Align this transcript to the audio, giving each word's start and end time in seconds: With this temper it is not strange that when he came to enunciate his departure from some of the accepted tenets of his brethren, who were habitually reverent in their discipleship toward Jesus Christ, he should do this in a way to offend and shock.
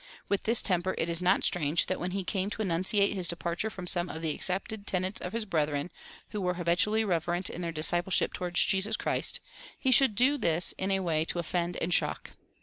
With 0.29 0.45
this 0.45 0.63
temper 0.63 0.95
it 0.97 1.11
is 1.11 1.21
not 1.21 1.43
strange 1.43 1.85
that 1.85 1.99
when 1.99 2.09
he 2.09 2.23
came 2.23 2.49
to 2.49 2.63
enunciate 2.63 3.13
his 3.13 3.27
departure 3.27 3.69
from 3.69 3.85
some 3.85 4.09
of 4.09 4.23
the 4.23 4.33
accepted 4.33 4.87
tenets 4.87 5.21
of 5.21 5.31
his 5.31 5.45
brethren, 5.45 5.91
who 6.29 6.41
were 6.41 6.55
habitually 6.55 7.05
reverent 7.05 7.51
in 7.51 7.61
their 7.61 7.71
discipleship 7.71 8.33
toward 8.33 8.55
Jesus 8.55 8.97
Christ, 8.97 9.41
he 9.77 9.91
should 9.91 10.15
do 10.15 10.39
this 10.39 10.71
in 10.79 10.89
a 10.89 11.01
way 11.01 11.23
to 11.25 11.37
offend 11.37 11.77
and 11.77 11.93
shock. 11.93 12.31